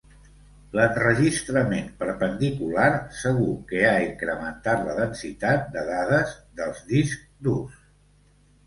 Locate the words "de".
5.79-5.87